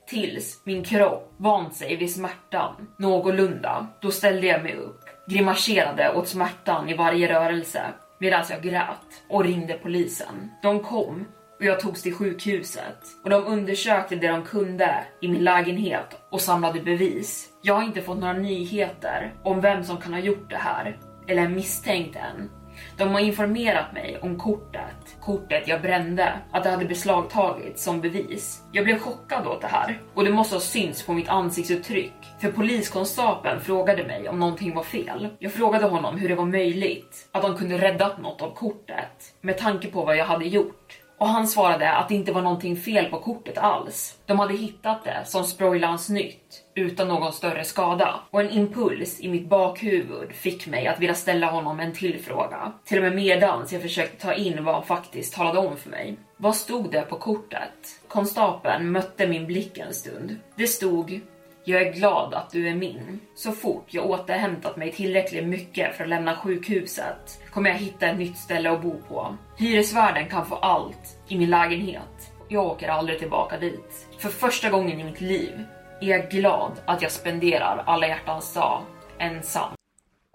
tills 0.07 0.61
min 0.65 0.85
kropp 0.85 1.35
vant 1.37 1.75
sig 1.75 1.97
vid 1.97 2.15
smärtan 2.15 2.89
någorlunda. 2.97 3.87
Då 4.01 4.11
ställde 4.11 4.47
jag 4.47 4.63
mig 4.63 4.77
upp, 4.77 5.01
grimaserade 5.29 6.15
åt 6.15 6.29
smärtan 6.29 6.89
i 6.89 6.97
varje 6.97 7.35
rörelse 7.35 7.83
medan 8.19 8.45
jag 8.51 8.63
grät 8.63 9.25
och 9.29 9.45
ringde 9.45 9.75
polisen. 9.75 10.51
De 10.63 10.81
kom 10.81 11.25
och 11.59 11.65
jag 11.65 11.81
togs 11.81 12.03
till 12.03 12.15
sjukhuset 12.15 12.99
och 13.25 13.31
de 13.31 13.45
undersökte 13.47 14.17
det 14.17 14.29
de 14.29 14.43
kunde 14.43 15.05
i 15.21 15.29
min 15.29 15.45
lägenhet 15.45 16.21
och 16.31 16.41
samlade 16.41 16.81
bevis. 16.81 17.49
Jag 17.63 17.75
har 17.75 17.83
inte 17.83 18.03
fått 18.03 18.19
några 18.19 18.33
nyheter 18.33 19.35
om 19.43 19.61
vem 19.61 19.85
som 19.85 19.97
kan 19.97 20.13
ha 20.13 20.21
gjort 20.21 20.51
det 20.51 20.57
här 20.57 20.99
eller 21.29 21.49
misstänkt 21.49 22.17
än. 22.17 22.51
De 22.97 23.09
har 23.09 23.21
informerat 23.21 23.93
mig 23.93 24.19
om 24.23 24.39
kortet, 24.39 25.17
kortet 25.21 25.69
jag 25.69 25.83
brände, 25.83 26.33
att 26.51 26.65
det 26.65 26.71
hade 26.71 26.85
beslagtagits 26.85 27.85
som 27.85 28.01
bevis. 28.01 28.63
Jag 28.73 28.85
blev 28.85 28.99
chockad 28.99 29.47
åt 29.47 29.61
det 29.61 29.67
här 29.67 30.01
och 30.15 30.25
det 30.25 30.31
måste 30.31 30.55
ha 30.55 30.61
synts 30.61 31.03
på 31.03 31.13
mitt 31.13 31.29
ansiktsuttryck 31.29 32.13
för 32.41 32.53
poliskonstapeln 32.53 33.61
frågade 33.61 34.07
mig 34.07 34.29
om 34.29 34.39
någonting 34.39 34.75
var 34.75 34.83
fel. 34.83 35.29
Jag 35.39 35.53
frågade 35.53 35.87
honom 35.87 36.19
hur 36.19 36.29
det 36.29 36.35
var 36.35 36.47
möjligt 36.47 37.29
att 37.33 37.43
de 37.43 37.57
kunde 37.57 37.79
räddat 37.79 38.23
något 38.23 38.43
av 38.43 38.55
kortet 38.55 39.35
med 39.41 39.59
tanke 39.59 39.89
på 39.89 40.05
vad 40.05 40.17
jag 40.17 40.25
hade 40.25 40.45
gjort. 40.45 41.04
Och 41.19 41.29
han 41.29 41.49
svarade 41.49 41.93
att 41.93 42.09
det 42.09 42.15
inte 42.15 42.33
var 42.33 42.43
någonting 42.43 42.77
fel 42.77 43.05
på 43.05 43.19
kortet 43.19 43.59
alls. 43.59 44.19
De 44.27 44.39
hade 44.39 44.55
hittat 44.55 45.05
det 45.05 45.23
som 45.25 45.45
Sproilans 45.45 46.09
nytt 46.09 46.65
utan 46.75 47.09
någon 47.09 47.33
större 47.33 47.65
skada. 47.65 48.15
Och 48.31 48.41
en 48.41 48.51
impuls 48.51 49.21
i 49.21 49.29
mitt 49.29 49.49
bakhuvud 49.49 50.33
fick 50.33 50.67
mig 50.67 50.87
att 50.87 51.01
vilja 51.01 51.15
ställa 51.15 51.51
honom 51.51 51.81
en 51.81 51.93
till 51.93 52.23
fråga. 52.23 52.73
Till 52.85 52.99
och 52.99 53.05
med 53.05 53.15
medans 53.15 53.73
jag 53.73 53.83
försökte 53.83 54.27
ta 54.27 54.35
in 54.35 54.65
vad 54.65 54.75
han 54.75 54.85
faktiskt 54.85 55.35
talade 55.35 55.59
om 55.59 55.77
för 55.77 55.91
mig. 55.91 56.17
Vad 56.37 56.57
stod 56.57 56.91
det 56.91 57.03
på 57.03 57.17
kortet? 57.17 58.01
Konstapeln 58.09 58.93
mötte 58.93 59.27
min 59.27 59.47
blick 59.47 59.79
en 59.79 59.95
stund. 59.95 60.37
Det 60.57 60.67
stod 60.67 61.21
jag 61.65 61.83
är 61.83 61.93
glad 61.93 62.35
att 62.35 62.51
du 62.51 62.69
är 62.69 62.75
min. 62.75 63.21
Så 63.35 63.53
fort 63.53 63.87
jag 63.91 64.11
återhämtat 64.11 64.77
mig 64.77 64.93
tillräckligt 64.93 65.47
mycket 65.47 65.97
för 65.97 66.05
att 66.05 66.11
lämna 66.11 66.37
sjukhuset 66.37 67.41
kommer 67.51 67.71
jag 67.71 67.77
hitta 67.77 68.07
ett 68.07 68.19
nytt 68.19 68.37
ställe 68.37 68.71
att 68.71 68.83
bo 68.83 69.03
på. 69.09 69.37
Hyresvärden 69.59 70.29
kan 70.29 70.47
få 70.47 70.55
allt 70.55 71.19
i 71.29 71.39
min 71.39 71.51
lägenhet. 71.51 72.33
Jag 72.49 72.67
åker 72.67 72.89
aldrig 72.89 73.19
tillbaka 73.19 73.59
dit. 73.59 74.07
För 74.19 74.29
första 74.29 74.71
gången 74.71 75.01
i 75.01 75.05
mitt 75.05 75.21
liv 75.21 75.65
är 76.01 76.07
jag 76.07 76.31
glad 76.31 76.73
att 76.85 77.03
jag 77.03 77.13
spenderar 77.13 77.83
alla 77.87 78.09
hjärtans 78.09 78.55
dag 78.55 78.83
ensam. 79.19 79.73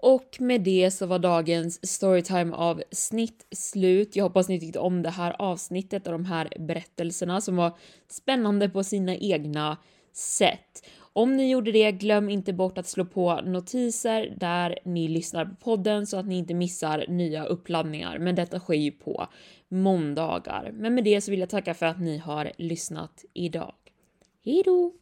Och 0.02 0.36
med 0.38 0.60
det 0.60 0.90
så 0.90 1.06
var 1.06 1.18
dagens 1.18 1.90
storytime 1.90 2.56
avsnitt 2.56 3.46
slut. 3.52 4.16
Jag 4.16 4.24
hoppas 4.24 4.48
ni 4.48 4.60
tyckte 4.60 4.78
om 4.78 5.02
det 5.02 5.10
här 5.10 5.36
avsnittet 5.38 6.06
och 6.06 6.12
de 6.12 6.24
här 6.24 6.52
berättelserna 6.58 7.40
som 7.40 7.56
var 7.56 7.78
spännande 8.08 8.68
på 8.68 8.84
sina 8.84 9.16
egna 9.16 9.76
sätt. 10.12 10.86
Om 11.12 11.36
ni 11.36 11.50
gjorde 11.50 11.72
det, 11.72 11.92
glöm 11.92 12.28
inte 12.28 12.52
bort 12.52 12.78
att 12.78 12.86
slå 12.86 13.04
på 13.04 13.40
notiser 13.40 14.34
där 14.36 14.78
ni 14.84 15.08
lyssnar 15.08 15.44
på 15.44 15.54
podden 15.54 16.06
så 16.06 16.16
att 16.16 16.26
ni 16.26 16.38
inte 16.38 16.54
missar 16.54 17.04
nya 17.08 17.44
uppladdningar. 17.44 18.18
Men 18.18 18.34
detta 18.34 18.58
sker 18.60 18.74
ju 18.74 18.90
på 18.90 19.26
måndagar. 19.68 20.70
Men 20.74 20.94
med 20.94 21.04
det 21.04 21.20
så 21.20 21.30
vill 21.30 21.40
jag 21.40 21.48
tacka 21.48 21.74
för 21.74 21.86
att 21.86 22.00
ni 22.00 22.18
har 22.18 22.52
lyssnat 22.58 23.24
idag. 23.34 23.74
Hejdå! 24.44 24.92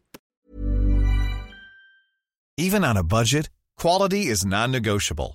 Even 2.60 2.84
on 2.84 2.96
a 2.96 3.02
budget, 3.02 3.50
quality 3.82 4.16
is 4.16 4.44
non-negotiable. 4.44 5.34